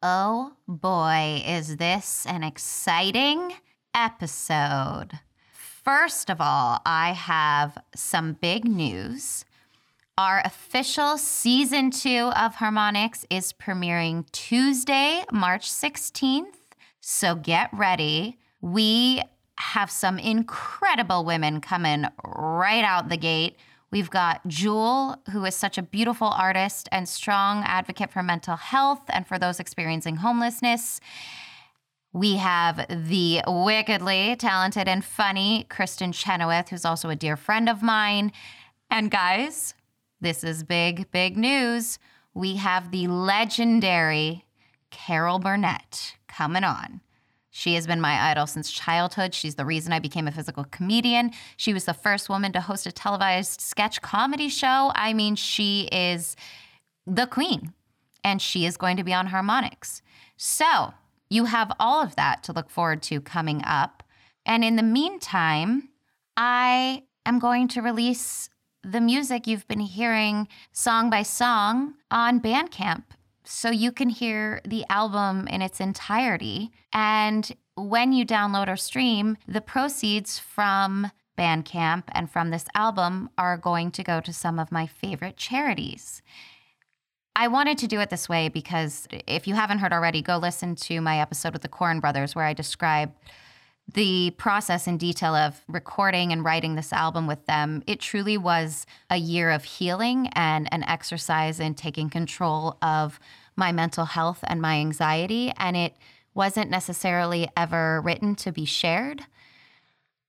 Oh 0.00 0.52
boy, 0.68 1.42
is 1.44 1.78
this 1.78 2.24
an 2.24 2.44
exciting 2.44 3.54
episode! 3.92 5.18
First 5.52 6.30
of 6.30 6.40
all, 6.40 6.78
I 6.86 7.14
have 7.14 7.76
some 7.96 8.34
big 8.34 8.64
news. 8.64 9.44
Our 10.16 10.40
official 10.44 11.18
season 11.18 11.90
two 11.90 12.30
of 12.36 12.54
Harmonics 12.54 13.26
is 13.28 13.52
premiering 13.52 14.30
Tuesday, 14.30 15.24
March 15.32 15.68
16th. 15.68 16.54
So 17.00 17.34
get 17.34 17.68
ready. 17.72 18.38
We 18.60 19.20
have 19.58 19.90
some 19.90 20.20
incredible 20.20 21.24
women 21.24 21.60
coming 21.60 22.04
right 22.24 22.84
out 22.84 23.08
the 23.08 23.16
gate. 23.16 23.56
We've 23.90 24.10
got 24.10 24.46
Jewel, 24.46 25.16
who 25.32 25.44
is 25.46 25.54
such 25.54 25.78
a 25.78 25.82
beautiful 25.82 26.28
artist 26.28 26.88
and 26.92 27.08
strong 27.08 27.62
advocate 27.64 28.10
for 28.10 28.22
mental 28.22 28.56
health 28.56 29.02
and 29.08 29.26
for 29.26 29.38
those 29.38 29.60
experiencing 29.60 30.16
homelessness. 30.16 31.00
We 32.12 32.36
have 32.36 32.86
the 32.88 33.42
wickedly 33.46 34.36
talented 34.36 34.88
and 34.88 35.04
funny 35.04 35.66
Kristin 35.70 36.12
Chenoweth, 36.12 36.68
who's 36.68 36.84
also 36.84 37.08
a 37.08 37.16
dear 37.16 37.36
friend 37.36 37.68
of 37.68 37.82
mine. 37.82 38.32
And 38.90 39.10
guys, 39.10 39.74
this 40.20 40.44
is 40.44 40.64
big, 40.64 41.10
big 41.10 41.36
news. 41.36 41.98
We 42.34 42.56
have 42.56 42.90
the 42.90 43.06
legendary 43.06 44.44
Carol 44.90 45.38
Burnett 45.38 46.16
coming 46.28 46.64
on. 46.64 47.00
She 47.58 47.74
has 47.74 47.88
been 47.88 48.00
my 48.00 48.30
idol 48.30 48.46
since 48.46 48.70
childhood. 48.70 49.34
She's 49.34 49.56
the 49.56 49.64
reason 49.64 49.92
I 49.92 49.98
became 49.98 50.28
a 50.28 50.30
physical 50.30 50.62
comedian. 50.70 51.32
She 51.56 51.74
was 51.74 51.86
the 51.86 51.92
first 51.92 52.28
woman 52.28 52.52
to 52.52 52.60
host 52.60 52.86
a 52.86 52.92
televised 52.92 53.60
sketch 53.60 54.00
comedy 54.00 54.48
show. 54.48 54.92
I 54.94 55.12
mean, 55.12 55.34
she 55.34 55.88
is 55.90 56.36
the 57.04 57.26
queen, 57.26 57.72
and 58.22 58.40
she 58.40 58.64
is 58.64 58.76
going 58.76 58.96
to 58.96 59.02
be 59.02 59.12
on 59.12 59.26
harmonics. 59.26 60.02
So, 60.36 60.94
you 61.30 61.46
have 61.46 61.72
all 61.80 62.00
of 62.00 62.14
that 62.14 62.44
to 62.44 62.52
look 62.52 62.70
forward 62.70 63.02
to 63.02 63.20
coming 63.20 63.60
up. 63.64 64.04
And 64.46 64.62
in 64.62 64.76
the 64.76 64.84
meantime, 64.84 65.88
I 66.36 67.02
am 67.26 67.40
going 67.40 67.66
to 67.68 67.82
release 67.82 68.50
the 68.84 69.00
music 69.00 69.48
you've 69.48 69.66
been 69.66 69.80
hearing 69.80 70.46
song 70.70 71.10
by 71.10 71.24
song 71.24 71.94
on 72.08 72.40
Bandcamp 72.40 73.02
so 73.48 73.70
you 73.70 73.90
can 73.90 74.10
hear 74.10 74.60
the 74.66 74.84
album 74.90 75.48
in 75.48 75.62
its 75.62 75.80
entirety. 75.80 76.70
And 76.92 77.50
when 77.76 78.12
you 78.12 78.26
download 78.26 78.68
or 78.68 78.76
stream, 78.76 79.38
the 79.48 79.62
proceeds 79.62 80.38
from 80.38 81.10
Bandcamp 81.38 82.04
and 82.12 82.30
from 82.30 82.50
this 82.50 82.66
album 82.74 83.30
are 83.38 83.56
going 83.56 83.90
to 83.92 84.02
go 84.02 84.20
to 84.20 84.34
some 84.34 84.58
of 84.58 84.70
my 84.70 84.86
favorite 84.86 85.38
charities. 85.38 86.20
I 87.34 87.48
wanted 87.48 87.78
to 87.78 87.86
do 87.86 88.00
it 88.00 88.10
this 88.10 88.28
way 88.28 88.50
because 88.50 89.08
if 89.10 89.46
you 89.46 89.54
haven't 89.54 89.78
heard 89.78 89.94
already, 89.94 90.20
go 90.20 90.36
listen 90.36 90.74
to 90.76 91.00
my 91.00 91.18
episode 91.18 91.54
with 91.54 91.62
the 91.62 91.68
Coren 91.68 92.02
brothers 92.02 92.34
where 92.34 92.44
I 92.44 92.52
describe 92.52 93.14
the 93.92 94.32
process 94.32 94.86
and 94.86 95.00
detail 95.00 95.34
of 95.34 95.62
recording 95.66 96.30
and 96.30 96.44
writing 96.44 96.74
this 96.74 96.92
album 96.92 97.26
with 97.26 97.44
them, 97.46 97.82
it 97.86 98.00
truly 98.00 98.36
was 98.36 98.84
a 99.08 99.16
year 99.16 99.50
of 99.50 99.64
healing 99.64 100.28
and 100.34 100.68
an 100.72 100.82
exercise 100.84 101.58
in 101.58 101.74
taking 101.74 102.10
control 102.10 102.76
of 102.82 103.18
my 103.56 103.72
mental 103.72 104.04
health 104.04 104.44
and 104.46 104.60
my 104.60 104.76
anxiety. 104.76 105.52
And 105.56 105.76
it 105.76 105.96
wasn't 106.34 106.70
necessarily 106.70 107.48
ever 107.56 108.00
written 108.02 108.34
to 108.36 108.52
be 108.52 108.66
shared. 108.66 109.22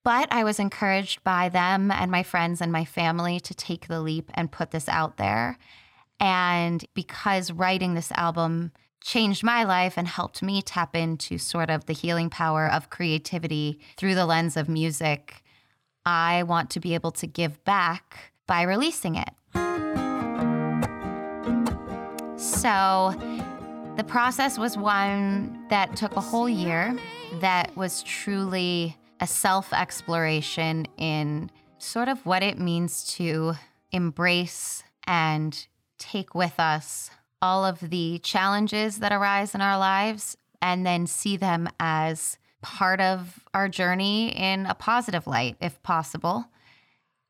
But 0.04 0.32
I 0.32 0.46
was 0.46 0.60
encouraged 0.60 1.24
by 1.26 1.50
them 1.50 1.92
and 1.92 2.10
my 2.10 2.24
friends 2.24 2.62
and 2.62 2.72
my 2.72 2.86
family 2.86 3.40
to 3.42 3.54
take 3.54 3.88
the 3.88 4.00
leap 4.00 4.32
and 4.34 4.52
put 4.52 4.72
this 4.72 4.88
out 4.88 5.18
there. 5.18 5.58
And 6.20 6.84
because 6.94 7.52
writing 7.52 7.94
this 7.94 8.12
album 8.14 8.72
changed 9.02 9.44
my 9.44 9.64
life 9.64 9.98
and 9.98 10.08
helped 10.08 10.42
me 10.42 10.62
tap 10.62 10.96
into 10.96 11.38
sort 11.38 11.70
of 11.70 11.86
the 11.86 11.94
healing 11.94 12.30
power 12.30 12.68
of 12.68 12.90
creativity 12.90 13.80
through 13.98 14.16
the 14.16 14.26
lens 14.26 14.58
of 14.58 14.68
music, 14.70 15.44
I 16.06 16.44
want 16.44 16.70
to 16.72 16.80
be 16.80 16.94
able 16.94 17.12
to 17.12 17.28
give 17.28 17.64
back 17.64 18.34
by 18.48 18.64
releasing 18.64 19.16
it. 19.16 19.30
So 22.40 23.14
the 23.96 24.04
process 24.08 24.58
was 24.58 24.78
one 24.78 25.66
that 25.70 25.96
took 25.96 26.16
a 26.16 26.22
whole 26.22 26.50
year, 26.50 26.98
that 27.42 27.76
was 27.76 28.02
truly 28.04 28.98
a 29.20 29.28
self 29.28 29.74
exploration 29.74 30.88
in 30.98 31.52
sort 31.78 32.08
of 32.08 32.26
what 32.26 32.42
it 32.44 32.58
means 32.58 33.04
to 33.16 33.54
embrace 33.92 34.84
and 35.06 35.68
take 35.98 36.34
with 36.34 36.60
us 36.60 37.12
all 37.42 37.66
of 37.66 37.80
the 37.80 38.20
challenges 38.20 39.00
that 39.00 39.12
arise 39.12 39.56
in 39.56 39.62
our 39.62 39.78
lives 39.78 40.38
and 40.62 40.86
then 40.86 41.08
see 41.08 41.38
them 41.38 41.70
as 41.80 42.38
part 42.62 43.00
of 43.00 43.46
our 43.54 43.70
journey 43.70 44.30
in 44.30 44.66
a 44.66 44.74
positive 44.74 45.26
light, 45.28 45.56
if 45.62 45.82
possible. 45.84 46.46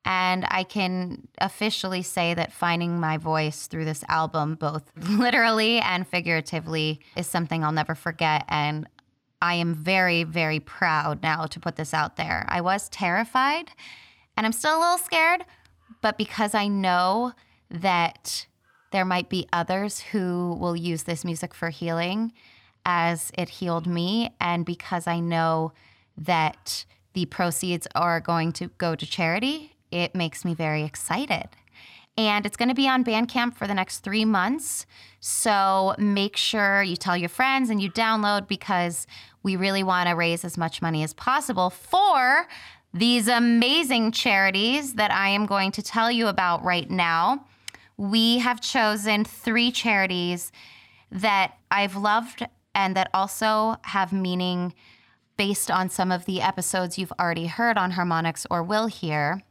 And 0.05 0.45
I 0.49 0.63
can 0.63 1.27
officially 1.39 2.01
say 2.01 2.33
that 2.33 2.51
finding 2.51 2.99
my 2.99 3.17
voice 3.17 3.67
through 3.67 3.85
this 3.85 4.03
album, 4.07 4.55
both 4.55 4.91
literally 5.09 5.79
and 5.79 6.07
figuratively, 6.07 6.99
is 7.15 7.27
something 7.27 7.63
I'll 7.63 7.71
never 7.71 7.95
forget. 7.95 8.45
And 8.47 8.87
I 9.41 9.55
am 9.55 9.73
very, 9.75 10.23
very 10.23 10.59
proud 10.59 11.21
now 11.21 11.45
to 11.45 11.59
put 11.59 11.75
this 11.75 11.93
out 11.93 12.17
there. 12.17 12.45
I 12.49 12.61
was 12.61 12.89
terrified 12.89 13.71
and 14.35 14.45
I'm 14.45 14.51
still 14.51 14.77
a 14.77 14.79
little 14.79 14.97
scared, 14.97 15.45
but 16.01 16.17
because 16.17 16.55
I 16.55 16.67
know 16.67 17.33
that 17.69 18.47
there 18.91 19.05
might 19.05 19.29
be 19.29 19.47
others 19.53 19.99
who 19.99 20.57
will 20.59 20.75
use 20.75 21.03
this 21.03 21.23
music 21.23 21.53
for 21.53 21.69
healing 21.69 22.33
as 22.85 23.31
it 23.37 23.49
healed 23.49 23.87
me. 23.87 24.35
And 24.39 24.65
because 24.65 25.07
I 25.07 25.19
know 25.19 25.73
that 26.17 26.85
the 27.13 27.25
proceeds 27.25 27.87
are 27.95 28.19
going 28.19 28.51
to 28.53 28.67
go 28.77 28.95
to 28.95 29.05
charity, 29.05 29.75
it 29.91 30.15
makes 30.15 30.43
me 30.43 30.53
very 30.53 30.83
excited. 30.83 31.49
And 32.17 32.45
it's 32.45 32.57
going 32.57 32.69
to 32.69 32.75
be 32.75 32.87
on 32.87 33.05
Bandcamp 33.05 33.55
for 33.55 33.65
the 33.65 33.73
next 33.73 33.99
three 33.99 34.25
months. 34.25 34.85
So 35.21 35.95
make 35.97 36.35
sure 36.35 36.83
you 36.83 36.97
tell 36.97 37.15
your 37.15 37.29
friends 37.29 37.69
and 37.69 37.81
you 37.81 37.89
download 37.89 38.47
because 38.47 39.07
we 39.41 39.55
really 39.55 39.83
want 39.83 40.09
to 40.09 40.15
raise 40.15 40.43
as 40.43 40.57
much 40.57 40.81
money 40.81 41.01
as 41.03 41.13
possible 41.13 41.69
for 41.69 42.47
these 42.93 43.27
amazing 43.27 44.11
charities 44.11 44.95
that 44.95 45.11
I 45.11 45.29
am 45.29 45.45
going 45.45 45.71
to 45.73 45.81
tell 45.81 46.11
you 46.11 46.27
about 46.27 46.63
right 46.63 46.89
now 46.89 47.45
we 47.99 48.37
have 48.37 48.61
chosen 48.61 49.25
three 49.25 49.73
charities 49.73 50.53
that 51.11 51.55
I've 51.69 51.97
loved 51.97 52.47
and 52.73 52.95
that 52.95 53.09
also 53.13 53.75
have 53.83 54.13
meaning 54.13 54.73
based 55.35 55.69
on 55.69 55.89
some 55.89 56.09
of 56.09 56.23
the 56.23 56.41
episodes 56.41 56.97
you've 56.97 57.11
already 57.19 57.47
heard 57.47 57.77
on 57.77 57.91
harmonics 57.91 58.47
or 58.49 58.63
will 58.63 58.87
hear. 58.87 59.41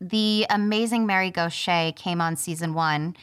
The 0.00 0.46
amazing 0.50 1.06
Mary 1.06 1.30
Gauthier 1.30 1.92
came 1.92 2.20
on 2.20 2.34
season 2.34 2.74
one, 2.74 3.14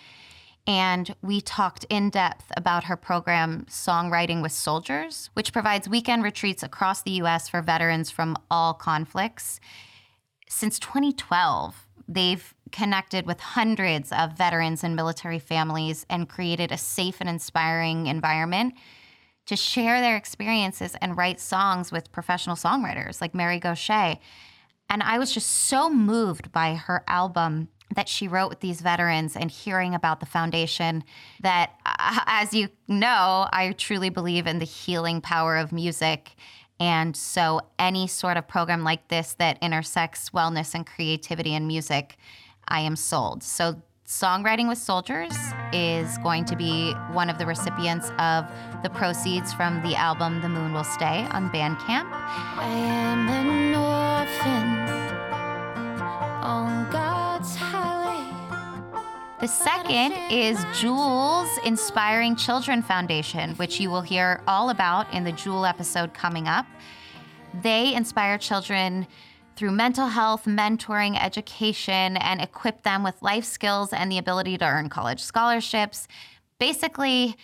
and 0.65 1.13
we 1.21 1.41
talked 1.41 1.83
in 1.89 2.09
depth 2.09 2.53
about 2.55 2.85
her 2.85 2.95
program, 2.95 3.65
Songwriting 3.69 4.41
with 4.41 4.53
Soldiers, 4.53 5.29
which 5.33 5.51
provides 5.51 5.89
weekend 5.89 6.23
retreats 6.23 6.63
across 6.63 7.01
the 7.01 7.19
US 7.23 7.49
for 7.49 7.61
veterans 7.61 8.09
from 8.09 8.37
all 8.49 8.73
conflicts. 8.73 9.59
Since 10.47 10.79
2012, 10.79 11.87
they've 12.13 12.53
connected 12.71 13.25
with 13.25 13.39
hundreds 13.39 14.11
of 14.11 14.37
veterans 14.37 14.83
and 14.83 14.95
military 14.95 15.39
families 15.39 16.05
and 16.09 16.29
created 16.29 16.71
a 16.71 16.77
safe 16.77 17.17
and 17.19 17.29
inspiring 17.29 18.07
environment 18.07 18.73
to 19.45 19.55
share 19.55 19.99
their 19.99 20.15
experiences 20.15 20.95
and 21.01 21.17
write 21.17 21.39
songs 21.39 21.91
with 21.91 22.11
professional 22.11 22.55
songwriters 22.55 23.19
like 23.21 23.35
Mary 23.35 23.59
Gauthier. 23.59 24.17
And 24.89 25.03
I 25.03 25.19
was 25.19 25.33
just 25.33 25.49
so 25.49 25.89
moved 25.89 26.51
by 26.51 26.75
her 26.75 27.03
album 27.07 27.69
that 27.95 28.07
she 28.07 28.27
wrote 28.27 28.49
with 28.49 28.61
these 28.61 28.81
veterans 28.81 29.35
and 29.35 29.51
hearing 29.51 29.93
about 29.93 30.19
the 30.19 30.25
foundation 30.25 31.03
that, 31.41 31.71
as 31.85 32.53
you 32.53 32.69
know, 32.87 33.47
I 33.51 33.73
truly 33.77 34.09
believe 34.09 34.47
in 34.47 34.59
the 34.59 34.65
healing 34.65 35.21
power 35.21 35.57
of 35.57 35.71
music. 35.71 36.35
And 36.81 37.15
so, 37.15 37.61
any 37.77 38.07
sort 38.07 38.37
of 38.37 38.47
program 38.47 38.83
like 38.83 39.07
this 39.07 39.35
that 39.35 39.59
intersects 39.61 40.31
wellness 40.31 40.73
and 40.73 40.83
creativity 40.83 41.53
and 41.53 41.67
music 41.67 42.17
I 42.67 42.79
am 42.79 42.95
sold. 42.95 43.43
So, 43.43 43.79
Songwriting 44.07 44.67
with 44.67 44.79
Soldiers 44.79 45.37
is 45.71 46.17
going 46.17 46.43
to 46.45 46.55
be 46.55 46.91
one 47.11 47.29
of 47.29 47.37
the 47.37 47.45
recipients 47.45 48.09
of 48.17 48.45
the 48.81 48.89
proceeds 48.89 49.53
from 49.53 49.81
the 49.83 49.95
album 49.95 50.41
The 50.41 50.49
Moon 50.49 50.73
Will 50.73 50.83
Stay 50.83 51.25
on 51.31 51.51
Bandcamp. 51.51 52.11
I 52.11 52.67
am 52.67 53.29
an 53.29 53.75
orphan 53.75 54.91
highway. 56.91 57.10
The 59.41 59.47
second 59.47 60.13
is 60.29 60.63
Jewel's 60.79 61.49
Inspiring 61.65 62.35
Children 62.35 62.83
Foundation, 62.83 63.55
which 63.55 63.79
you 63.79 63.89
will 63.89 64.03
hear 64.03 64.43
all 64.45 64.69
about 64.69 65.11
in 65.15 65.23
the 65.23 65.31
Jewel 65.31 65.65
episode 65.65 66.13
coming 66.13 66.47
up. 66.47 66.67
They 67.63 67.95
inspire 67.95 68.37
children 68.37 69.07
through 69.55 69.71
mental 69.71 70.05
health, 70.05 70.45
mentoring, 70.45 71.19
education, 71.19 72.17
and 72.17 72.39
equip 72.39 72.83
them 72.83 73.01
with 73.03 73.19
life 73.23 73.45
skills 73.45 73.91
and 73.93 74.11
the 74.11 74.19
ability 74.19 74.59
to 74.59 74.65
earn 74.65 74.89
college 74.89 75.23
scholarships. 75.23 76.07
Basically, 76.59 77.35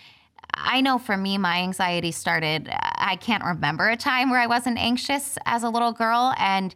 I 0.54 0.82
know 0.82 1.00
for 1.00 1.18
me, 1.18 1.40
my 1.40 1.64
anxiety 1.64 2.12
started, 2.12 2.70
I 2.72 3.16
can't 3.16 3.44
remember 3.44 3.90
a 3.90 3.98
time 3.98 4.30
where 4.30 4.40
I 4.40 4.46
wasn't 4.46 4.78
anxious 4.78 5.40
as 5.48 5.64
a 5.64 5.70
little 5.70 5.94
girl. 5.94 6.36
And 6.38 6.76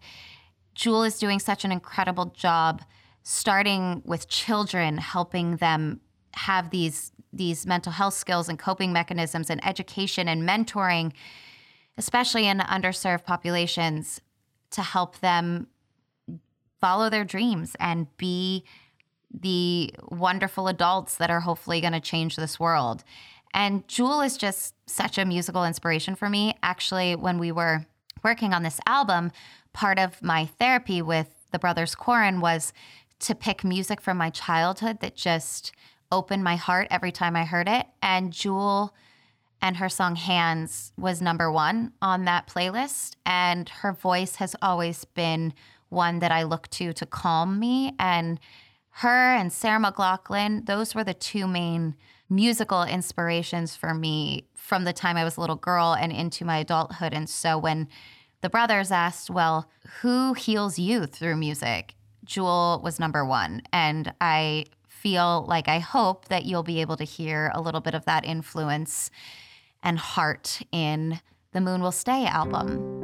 Jewel 0.74 1.04
is 1.04 1.20
doing 1.20 1.38
such 1.38 1.64
an 1.64 1.72
incredible 1.72 2.34
job 2.36 2.82
starting 3.24 4.02
with 4.06 4.28
children, 4.28 4.98
helping 4.98 5.58
them 5.58 6.02
have 6.34 6.70
these 6.70 7.12
these 7.34 7.66
mental 7.66 7.94
health 7.94 8.14
skills 8.14 8.50
and 8.50 8.60
coping 8.60 8.92
mechanisms 8.92 9.50
and 9.50 9.66
education 9.66 10.28
and 10.28 10.44
mentoring, 10.44 11.14
especially 11.98 12.46
in 12.46 12.60
underserved 12.60 13.24
populations, 13.24 14.20
to 14.72 14.82
help 14.82 15.20
them 15.20 15.68
follow 16.82 17.10
their 17.10 17.24
dreams 17.24 17.74
and 17.80 18.08
be 18.18 18.66
the 19.34 19.94
wonderful 20.10 20.68
adults 20.68 21.16
that 21.16 21.32
are 21.32 21.40
hopefully 21.40 21.80
going 21.80 21.94
to 21.94 22.02
change 22.02 22.36
this 22.36 22.60
world. 22.60 23.04
And 23.54 23.88
Jewel 23.88 24.22
is 24.22 24.36
just 24.36 24.76
such 24.88 25.18
a 25.18 25.26
musical 25.26 25.64
inspiration 25.64 26.16
for 26.16 26.30
me. 26.30 26.58
Actually, 26.64 27.16
when 27.16 27.38
we 27.38 27.52
were 27.52 27.86
working 28.24 28.54
on 28.54 28.64
this 28.64 28.80
album, 28.86 29.32
part 29.74 30.00
of 30.00 30.22
my 30.22 30.46
therapy 30.46 31.02
with 31.02 31.30
the 31.52 31.60
brothers 31.60 31.96
Koren 31.96 32.40
was 32.40 32.74
to 33.22 33.36
pick 33.36 33.64
music 33.64 34.02
from 34.02 34.18
my 34.18 34.30
childhood 34.30 35.00
that 35.00 35.16
just 35.16 35.72
opened 36.12 36.44
my 36.44 36.56
heart 36.56 36.88
every 36.92 37.12
time 37.12 37.36
I 37.36 37.46
heard 37.46 37.68
it. 37.68 37.86
And 38.02 38.34
Jewel 38.34 38.94
and 39.62 39.78
her 39.78 39.90
song 39.90 40.16
Hands 40.16 40.92
was 40.98 41.22
number 41.22 41.52
one 41.52 41.94
on 42.02 42.26
that 42.26 42.48
playlist. 42.48 43.16
And 43.26 43.70
her 43.70 43.94
voice 43.94 44.36
has 44.36 44.56
always 44.62 45.06
been 45.06 45.54
one 45.90 46.20
that 46.20 46.32
I 46.32 46.44
look 46.44 46.70
to 46.72 46.94
to 46.94 47.06
calm 47.06 47.60
me. 47.60 47.94
And 48.00 48.40
her 48.96 49.34
and 49.34 49.54
Sarah 49.54 49.80
McLachlan, 49.80 50.66
those 50.66 50.96
were 50.96 51.04
the 51.04 51.14
two 51.14 51.48
main 51.48 51.96
musical 52.30 52.84
inspirations 52.84 53.76
for 53.76 53.94
me 53.94 54.48
from 54.56 54.84
the 54.84 54.94
time 54.94 55.18
I 55.18 55.24
was 55.24 55.38
a 55.38 55.42
little 55.42 55.56
girl 55.56 55.94
and 55.94 56.12
into 56.12 56.46
my 56.46 56.58
adulthood. 56.60 57.14
And 57.14 57.30
so 57.30 57.58
when 57.58 57.88
the 58.42 58.50
brothers 58.50 58.92
asked, 58.92 59.30
Well, 59.30 59.70
who 60.02 60.34
heals 60.34 60.80
you 60.80 61.06
through 61.06 61.36
music? 61.36 61.96
Jewel 62.26 62.82
was 62.84 63.00
number 63.00 63.26
one. 63.26 63.62
And 63.74 64.14
I 64.22 64.66
feel 64.88 65.46
like 65.48 65.68
I 65.68 65.80
hope 65.80 66.28
that 66.28 66.46
you'll 66.46 66.64
be 66.64 66.82
able 66.82 66.98
to 66.98 67.04
hear 67.04 67.52
a 67.56 67.62
little 67.62 67.82
bit 67.82 67.96
of 67.96 68.06
that 68.06 68.24
influence 68.26 69.10
and 69.84 69.98
heart 69.98 70.62
in 70.72 71.20
the 71.54 71.62
Moon 71.62 71.82
Will 71.82 71.92
Stay 71.92 72.26
album. 72.26 73.02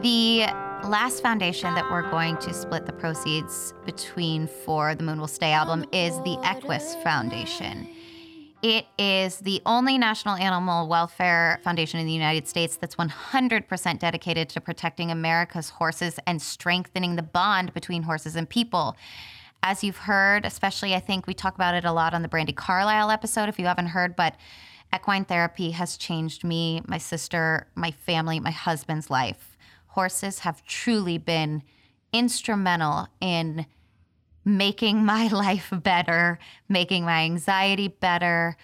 The 0.00 0.46
last 0.86 1.22
foundation 1.22 1.74
that 1.74 1.90
we're 1.90 2.10
going 2.10 2.36
to 2.38 2.52
split 2.52 2.84
the 2.84 2.92
proceeds 2.92 3.72
between 3.86 4.46
for 4.46 4.94
the 4.94 5.02
Moon 5.02 5.18
Will 5.18 5.26
Stay 5.26 5.52
album 5.52 5.84
is 5.92 6.16
the 6.18 6.38
Equus 6.42 6.94
Foundation. 6.96 7.88
It 8.64 8.86
is 8.96 9.40
the 9.40 9.60
only 9.66 9.98
national 9.98 10.36
animal 10.36 10.88
welfare 10.88 11.60
foundation 11.62 12.00
in 12.00 12.06
the 12.06 12.14
United 12.14 12.48
States 12.48 12.76
that's 12.76 12.94
100% 12.96 13.98
dedicated 13.98 14.48
to 14.48 14.60
protecting 14.62 15.10
America's 15.10 15.68
horses 15.68 16.18
and 16.26 16.40
strengthening 16.40 17.16
the 17.16 17.22
bond 17.22 17.74
between 17.74 18.04
horses 18.04 18.36
and 18.36 18.48
people. 18.48 18.96
As 19.62 19.84
you've 19.84 19.98
heard, 19.98 20.46
especially 20.46 20.94
I 20.94 21.00
think 21.00 21.26
we 21.26 21.34
talk 21.34 21.54
about 21.54 21.74
it 21.74 21.84
a 21.84 21.92
lot 21.92 22.14
on 22.14 22.22
the 22.22 22.28
Brandi 22.28 22.56
Carlile 22.56 23.10
episode, 23.10 23.50
if 23.50 23.58
you 23.58 23.66
haven't 23.66 23.88
heard, 23.88 24.16
but 24.16 24.34
equine 24.96 25.26
therapy 25.26 25.72
has 25.72 25.98
changed 25.98 26.42
me, 26.42 26.80
my 26.88 26.96
sister, 26.96 27.66
my 27.74 27.90
family, 27.90 28.40
my 28.40 28.50
husband's 28.50 29.10
life. 29.10 29.58
Horses 29.88 30.38
have 30.38 30.64
truly 30.64 31.18
been 31.18 31.62
instrumental 32.14 33.08
in 33.20 33.66
making 34.44 35.04
my 35.04 35.28
life 35.28 35.72
better, 35.72 36.38
making 36.68 37.04
my 37.04 37.22
anxiety 37.22 37.88
better, 37.88 38.56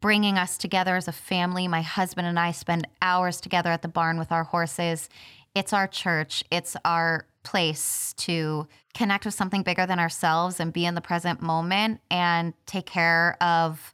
bringing 0.00 0.38
us 0.38 0.56
together 0.56 0.96
as 0.96 1.08
a 1.08 1.12
family. 1.12 1.66
My 1.68 1.82
husband 1.82 2.26
and 2.26 2.38
I 2.38 2.52
spend 2.52 2.86
hours 3.02 3.40
together 3.40 3.70
at 3.70 3.82
the 3.82 3.88
barn 3.88 4.18
with 4.18 4.30
our 4.30 4.44
horses. 4.44 5.08
It's 5.54 5.72
our 5.72 5.88
church, 5.88 6.44
it's 6.50 6.76
our 6.84 7.26
place 7.42 8.12
to 8.18 8.68
connect 8.94 9.24
with 9.24 9.34
something 9.34 9.62
bigger 9.62 9.86
than 9.86 9.98
ourselves 9.98 10.60
and 10.60 10.72
be 10.72 10.84
in 10.84 10.94
the 10.94 11.00
present 11.00 11.40
moment 11.40 12.00
and 12.10 12.52
take 12.66 12.86
care 12.86 13.36
of 13.40 13.92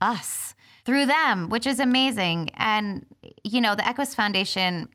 us 0.00 0.54
through 0.84 1.06
them, 1.06 1.48
which 1.48 1.66
is 1.66 1.80
amazing. 1.80 2.50
And, 2.54 3.06
you 3.42 3.60
know, 3.60 3.74
the 3.74 3.86
Equus 3.86 4.14
Foundation 4.14 4.88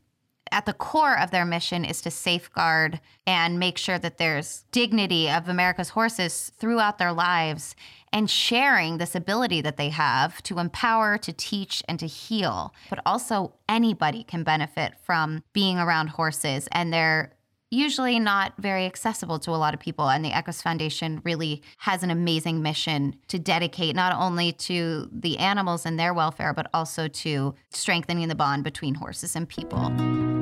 at 0.52 0.66
the 0.66 0.74
core 0.74 1.18
of 1.18 1.32
their 1.32 1.46
mission 1.46 1.86
is 1.86 2.02
to 2.02 2.12
safeguard 2.12 3.00
and 3.26 3.60
make 3.60 3.78
sure 3.78 4.00
that 4.00 4.18
there's 4.18 4.66
dignity 4.72 5.30
of 5.30 5.50
America's 5.50 5.90
horses 5.90 6.52
throughout 6.58 6.98
their 6.98 7.14
lives 7.14 7.76
and 8.12 8.30
sharing 8.30 8.98
this 8.98 9.16
ability 9.16 9.62
that 9.62 9.78
they 9.78 9.90
have 9.90 10.42
to 10.44 10.60
empower, 10.60 11.18
to 11.20 11.32
teach, 11.32 11.84
and 11.88 12.00
to 12.00 12.08
heal. 12.08 12.74
But 12.90 13.00
also, 13.06 13.54
anybody 13.68 14.24
can 14.24 14.44
benefit 14.44 14.94
from 15.04 15.44
being 15.54 15.78
around 15.78 16.08
horses, 16.08 16.68
and 16.72 16.92
they're 16.92 17.34
usually 17.72 18.20
not 18.20 18.54
very 18.58 18.86
accessible 18.86 19.38
to 19.40 19.52
a 19.52 19.58
lot 19.58 19.74
of 19.74 19.80
people. 19.80 20.10
And 20.10 20.26
the 20.26 20.36
Equus 20.36 20.62
Foundation 20.62 21.22
really 21.24 21.62
has 21.78 22.04
an 22.04 22.10
amazing 22.10 22.62
mission 22.62 23.16
to 23.28 23.38
dedicate 23.38 23.96
not 23.96 24.16
only 24.20 24.52
to 24.54 25.08
the 25.12 25.38
animals 25.38 25.86
and 25.86 26.00
their 26.00 26.14
welfare, 26.14 26.54
but 26.54 26.68
also 26.74 27.08
to 27.08 27.54
strengthening 27.70 28.28
the 28.28 28.36
bond 28.36 28.64
between 28.64 28.96
horses 28.96 29.36
and 29.36 29.48
people. 29.48 30.39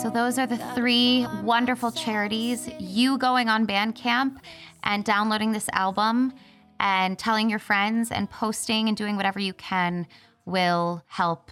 So, 0.00 0.10
those 0.10 0.38
are 0.38 0.46
the 0.46 0.58
three 0.76 1.26
wonderful 1.42 1.90
charities. 1.90 2.70
You 2.78 3.18
going 3.18 3.48
on 3.48 3.66
Bandcamp 3.66 4.38
and 4.84 5.04
downloading 5.04 5.50
this 5.50 5.68
album 5.72 6.32
and 6.78 7.18
telling 7.18 7.50
your 7.50 7.58
friends 7.58 8.12
and 8.12 8.30
posting 8.30 8.86
and 8.86 8.96
doing 8.96 9.16
whatever 9.16 9.40
you 9.40 9.52
can 9.54 10.06
will 10.44 11.02
help 11.08 11.50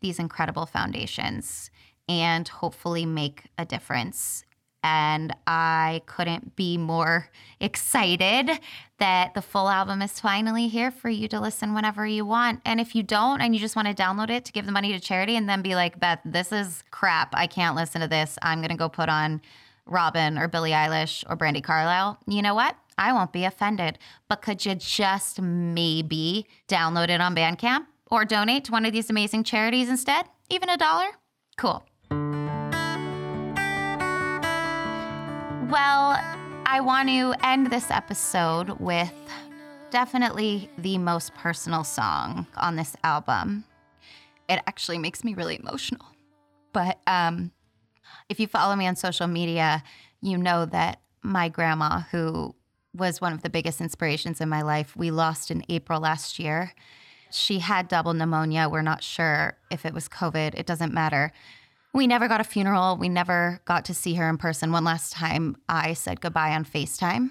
these 0.00 0.18
incredible 0.18 0.64
foundations 0.64 1.70
and 2.08 2.48
hopefully 2.48 3.04
make 3.04 3.42
a 3.58 3.66
difference 3.66 4.42
and 4.82 5.34
I 5.46 6.02
couldn't 6.06 6.56
be 6.56 6.76
more 6.76 7.28
excited 7.60 8.50
that 8.98 9.34
the 9.34 9.42
full 9.42 9.68
album 9.68 10.02
is 10.02 10.18
finally 10.20 10.68
here 10.68 10.90
for 10.90 11.08
you 11.08 11.28
to 11.28 11.40
listen 11.40 11.74
whenever 11.74 12.06
you 12.06 12.24
want. 12.24 12.60
And 12.64 12.80
if 12.80 12.94
you 12.94 13.02
don't 13.02 13.40
and 13.40 13.54
you 13.54 13.60
just 13.60 13.76
want 13.76 13.88
to 13.88 13.94
download 13.94 14.30
it 14.30 14.44
to 14.46 14.52
give 14.52 14.66
the 14.66 14.72
money 14.72 14.92
to 14.92 15.00
charity 15.00 15.36
and 15.36 15.48
then 15.48 15.62
be 15.62 15.74
like, 15.74 16.00
Beth, 16.00 16.20
this 16.24 16.52
is 16.52 16.82
crap. 16.90 17.34
I 17.34 17.46
can't 17.46 17.76
listen 17.76 18.00
to 18.00 18.08
this. 18.08 18.38
I'm 18.42 18.58
going 18.58 18.70
to 18.70 18.76
go 18.76 18.88
put 18.88 19.08
on 19.08 19.40
Robin 19.86 20.38
or 20.38 20.48
Billie 20.48 20.70
Eilish 20.70 21.24
or 21.28 21.36
Brandi 21.36 21.62
Carlile. 21.62 22.18
You 22.26 22.42
know 22.42 22.54
what? 22.54 22.76
I 22.98 23.12
won't 23.12 23.32
be 23.32 23.44
offended. 23.44 23.98
But 24.28 24.42
could 24.42 24.64
you 24.64 24.74
just 24.74 25.40
maybe 25.40 26.46
download 26.68 27.08
it 27.08 27.20
on 27.20 27.34
Bandcamp 27.34 27.86
or 28.10 28.24
donate 28.24 28.64
to 28.64 28.72
one 28.72 28.84
of 28.84 28.92
these 28.92 29.10
amazing 29.10 29.44
charities 29.44 29.88
instead? 29.88 30.26
Even 30.50 30.68
a 30.68 30.76
dollar? 30.76 31.08
Cool. 31.56 31.84
Well, 35.72 36.20
I 36.66 36.82
want 36.82 37.08
to 37.08 37.32
end 37.42 37.68
this 37.68 37.90
episode 37.90 38.78
with 38.78 39.10
definitely 39.90 40.68
the 40.76 40.98
most 40.98 41.34
personal 41.34 41.82
song 41.82 42.46
on 42.58 42.76
this 42.76 42.94
album. 43.02 43.64
It 44.50 44.60
actually 44.66 44.98
makes 44.98 45.24
me 45.24 45.32
really 45.32 45.58
emotional. 45.58 46.04
But 46.74 46.98
um, 47.06 47.52
if 48.28 48.38
you 48.38 48.48
follow 48.48 48.76
me 48.76 48.86
on 48.86 48.96
social 48.96 49.26
media, 49.26 49.82
you 50.20 50.36
know 50.36 50.66
that 50.66 51.00
my 51.22 51.48
grandma, 51.48 52.00
who 52.10 52.54
was 52.92 53.22
one 53.22 53.32
of 53.32 53.40
the 53.40 53.48
biggest 53.48 53.80
inspirations 53.80 54.42
in 54.42 54.50
my 54.50 54.60
life, 54.60 54.94
we 54.94 55.10
lost 55.10 55.50
in 55.50 55.64
April 55.70 56.00
last 56.00 56.38
year. 56.38 56.74
She 57.30 57.60
had 57.60 57.88
double 57.88 58.12
pneumonia. 58.12 58.68
We're 58.68 58.82
not 58.82 59.02
sure 59.02 59.56
if 59.70 59.86
it 59.86 59.94
was 59.94 60.06
COVID, 60.06 60.52
it 60.54 60.66
doesn't 60.66 60.92
matter. 60.92 61.32
We 61.94 62.06
never 62.06 62.26
got 62.26 62.40
a 62.40 62.44
funeral. 62.44 62.96
We 62.96 63.08
never 63.08 63.60
got 63.64 63.84
to 63.86 63.94
see 63.94 64.14
her 64.14 64.28
in 64.28 64.38
person. 64.38 64.72
One 64.72 64.84
last 64.84 65.12
time, 65.12 65.56
I 65.68 65.92
said 65.92 66.20
goodbye 66.20 66.52
on 66.52 66.64
FaceTime. 66.64 67.30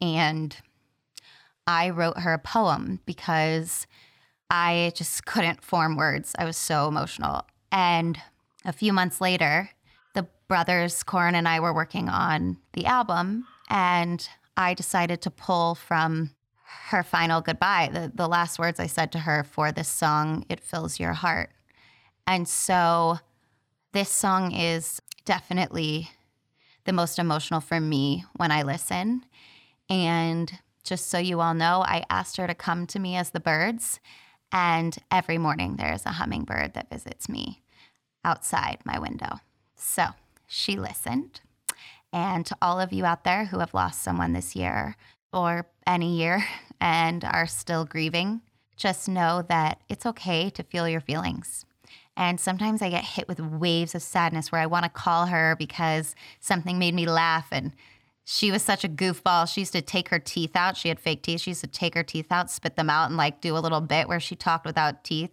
And 0.00 0.56
I 1.66 1.90
wrote 1.90 2.18
her 2.18 2.32
a 2.32 2.38
poem 2.38 3.00
because 3.06 3.86
I 4.50 4.92
just 4.94 5.26
couldn't 5.26 5.64
form 5.64 5.96
words. 5.96 6.34
I 6.38 6.44
was 6.44 6.56
so 6.56 6.86
emotional. 6.86 7.42
And 7.72 8.20
a 8.64 8.72
few 8.72 8.92
months 8.92 9.20
later, 9.20 9.70
the 10.14 10.28
brothers, 10.46 11.02
Koren 11.02 11.34
and 11.34 11.48
I 11.48 11.58
were 11.58 11.74
working 11.74 12.08
on 12.08 12.58
the 12.74 12.86
album. 12.86 13.46
And 13.68 14.28
I 14.56 14.74
decided 14.74 15.20
to 15.22 15.30
pull 15.30 15.74
from 15.74 16.30
her 16.88 17.02
final 17.02 17.40
goodbye, 17.40 17.90
the, 17.92 18.12
the 18.14 18.28
last 18.28 18.60
words 18.60 18.78
I 18.78 18.86
said 18.86 19.10
to 19.12 19.20
her 19.20 19.42
for 19.42 19.72
this 19.72 19.88
song, 19.88 20.46
It 20.48 20.60
Fills 20.60 21.00
Your 21.00 21.14
Heart. 21.14 21.50
And 22.28 22.46
so 22.46 23.18
this 23.96 24.10
song 24.10 24.52
is 24.52 25.00
definitely 25.24 26.10
the 26.84 26.92
most 26.92 27.18
emotional 27.18 27.62
for 27.62 27.80
me 27.80 28.26
when 28.36 28.50
I 28.50 28.60
listen. 28.60 29.24
And 29.88 30.52
just 30.84 31.08
so 31.08 31.16
you 31.16 31.40
all 31.40 31.54
know, 31.54 31.82
I 31.82 32.04
asked 32.10 32.36
her 32.36 32.46
to 32.46 32.54
come 32.54 32.86
to 32.88 32.98
me 32.98 33.16
as 33.16 33.30
the 33.30 33.40
birds. 33.40 33.98
And 34.52 34.94
every 35.10 35.38
morning 35.38 35.76
there's 35.76 36.04
a 36.04 36.10
hummingbird 36.10 36.74
that 36.74 36.90
visits 36.90 37.26
me. 37.26 37.62
outside 38.22 38.80
my 38.84 38.98
window. 38.98 39.40
So 39.76 40.08
she 40.46 40.76
listened. 40.76 41.40
And 42.12 42.44
to 42.44 42.56
all 42.60 42.78
of 42.78 42.92
you 42.92 43.06
out 43.06 43.24
there 43.24 43.46
who 43.46 43.60
have 43.60 43.72
lost 43.72 44.02
someone 44.02 44.34
this 44.34 44.54
year 44.54 44.96
or 45.32 45.68
any 45.86 46.18
year 46.18 46.44
and 46.82 47.24
are 47.24 47.46
still 47.46 47.86
grieving, 47.86 48.42
just 48.76 49.08
know 49.08 49.42
that 49.48 49.80
it's 49.88 50.04
okay 50.04 50.50
to 50.50 50.62
feel 50.62 50.86
your 50.86 51.00
feelings. 51.00 51.64
And 52.16 52.40
sometimes 52.40 52.80
I 52.80 52.90
get 52.90 53.04
hit 53.04 53.28
with 53.28 53.40
waves 53.40 53.94
of 53.94 54.02
sadness 54.02 54.50
where 54.50 54.60
I 54.60 54.66
want 54.66 54.84
to 54.84 54.90
call 54.90 55.26
her 55.26 55.54
because 55.58 56.14
something 56.40 56.78
made 56.78 56.94
me 56.94 57.06
laugh. 57.06 57.48
And 57.52 57.72
she 58.24 58.50
was 58.50 58.62
such 58.62 58.84
a 58.84 58.88
goofball. 58.88 59.52
She 59.52 59.60
used 59.60 59.72
to 59.72 59.82
take 59.82 60.08
her 60.08 60.18
teeth 60.18 60.56
out. 60.56 60.76
She 60.76 60.88
had 60.88 60.98
fake 60.98 61.22
teeth. 61.22 61.42
She 61.42 61.50
used 61.50 61.60
to 61.60 61.66
take 61.66 61.94
her 61.94 62.02
teeth 62.02 62.32
out, 62.32 62.50
spit 62.50 62.76
them 62.76 62.88
out, 62.88 63.08
and 63.08 63.16
like 63.16 63.40
do 63.40 63.56
a 63.56 63.60
little 63.60 63.80
bit 63.80 64.08
where 64.08 64.20
she 64.20 64.34
talked 64.34 64.64
without 64.64 65.04
teeth. 65.04 65.30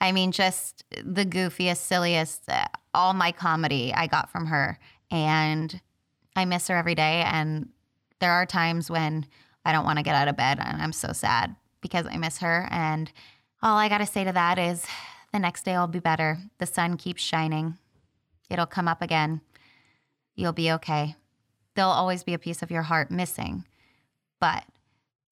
I 0.00 0.12
mean, 0.12 0.32
just 0.32 0.84
the 0.90 1.24
goofiest, 1.24 1.76
silliest, 1.76 2.48
uh, 2.48 2.66
all 2.92 3.12
my 3.12 3.30
comedy 3.30 3.92
I 3.94 4.06
got 4.06 4.30
from 4.30 4.46
her. 4.46 4.78
And 5.10 5.80
I 6.34 6.44
miss 6.44 6.68
her 6.68 6.76
every 6.76 6.94
day. 6.94 7.22
And 7.26 7.68
there 8.18 8.32
are 8.32 8.46
times 8.46 8.90
when 8.90 9.26
I 9.64 9.72
don't 9.72 9.84
want 9.84 9.98
to 9.98 10.02
get 10.02 10.14
out 10.14 10.28
of 10.28 10.36
bed 10.36 10.58
and 10.60 10.82
I'm 10.82 10.92
so 10.92 11.12
sad 11.12 11.54
because 11.80 12.06
I 12.06 12.16
miss 12.16 12.38
her. 12.38 12.66
And 12.70 13.12
all 13.62 13.76
I 13.76 13.88
got 13.88 13.98
to 13.98 14.06
say 14.06 14.24
to 14.24 14.32
that 14.32 14.58
is 14.58 14.84
the 15.34 15.40
next 15.40 15.64
day 15.64 15.76
will 15.76 15.88
be 15.88 15.98
better. 15.98 16.38
The 16.58 16.66
sun 16.66 16.96
keeps 16.96 17.20
shining, 17.20 17.76
it'll 18.48 18.66
come 18.66 18.86
up 18.86 19.02
again. 19.02 19.40
You'll 20.36 20.52
be 20.52 20.70
okay. 20.70 21.16
There'll 21.74 21.90
always 21.90 22.22
be 22.22 22.34
a 22.34 22.38
piece 22.38 22.62
of 22.62 22.70
your 22.70 22.82
heart 22.82 23.10
missing, 23.10 23.64
but 24.40 24.64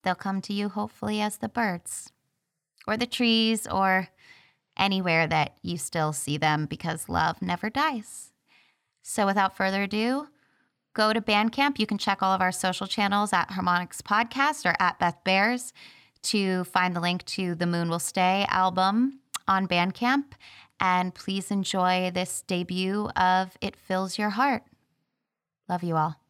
they'll 0.03 0.13
come 0.13 0.41
to 0.41 0.53
you 0.53 0.67
hopefully 0.67 1.21
as 1.21 1.37
the 1.37 1.47
birds 1.47 2.11
or 2.85 2.97
the 2.97 3.05
trees 3.05 3.65
or 3.65 4.09
anywhere 4.75 5.25
that 5.25 5.55
you 5.61 5.77
still 5.77 6.11
see 6.11 6.37
them 6.37 6.65
because 6.65 7.07
love 7.07 7.41
never 7.41 7.69
dies. 7.69 8.33
So 9.03 9.25
without 9.25 9.55
further 9.55 9.83
ado, 9.83 10.27
go 10.93 11.13
to 11.13 11.21
Bandcamp. 11.21 11.79
You 11.79 11.87
can 11.87 11.97
check 11.97 12.21
all 12.21 12.33
of 12.33 12.41
our 12.41 12.51
social 12.51 12.87
channels 12.87 13.31
at 13.31 13.51
Harmonics 13.51 14.01
Podcast 14.01 14.65
or 14.65 14.75
at 14.81 14.99
Beth 14.99 15.19
Behrs 15.25 15.71
to 16.23 16.65
find 16.65 16.93
the 16.93 16.99
link 16.99 17.23
to 17.25 17.55
the 17.55 17.65
Moon 17.65 17.89
Will 17.89 17.99
Stay 17.99 18.45
album 18.49 19.21
on 19.47 19.67
Bandcamp. 19.67 20.33
And 20.79 21.13
please 21.13 21.51
enjoy 21.51 22.11
this 22.13 22.43
debut 22.45 23.09
of 23.15 23.57
It 23.61 23.75
Fills 23.75 24.17
Your 24.17 24.31
Heart. 24.31 24.63
Love 25.69 25.83
you 25.83 25.95
all. 25.95 26.22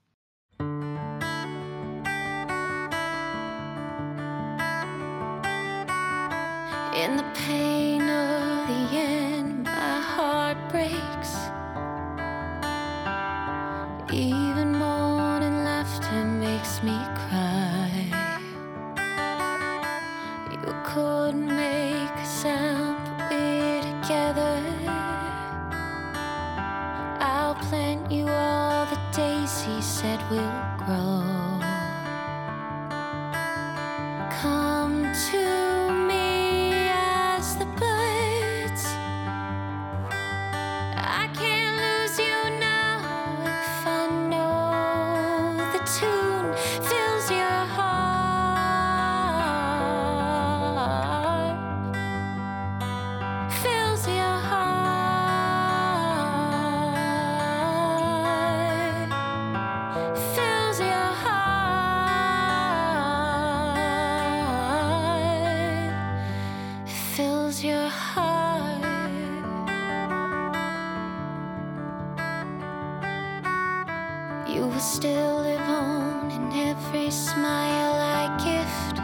You 74.54 74.68
will 74.68 74.80
still 74.80 75.42
live 75.42 75.68
on 75.68 76.30
in 76.30 76.52
every 76.54 77.10
smile 77.10 77.96
I 77.98 78.28
gift. 78.38 79.00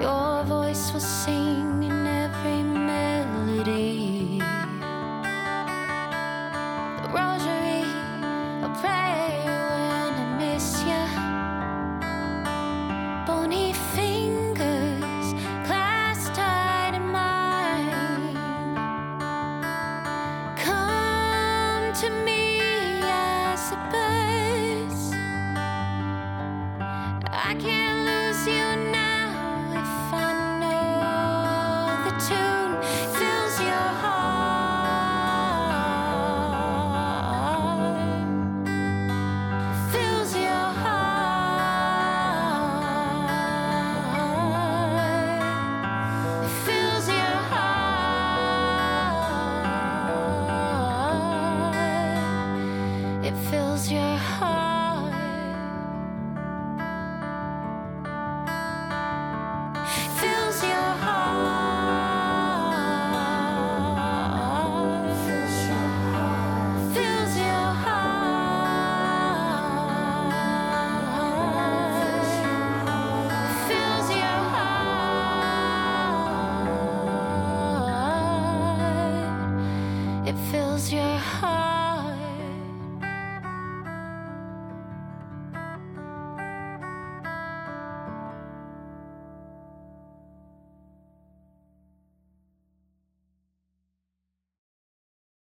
Your 0.00 0.42
voice 0.42 0.92
will 0.92 0.98
sing 0.98 1.71